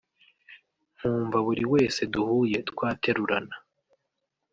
nkumva 0.95 1.37
buri 1.45 1.63
wese 1.73 2.01
duhuye 2.13 2.57
twaterurana 2.69 3.55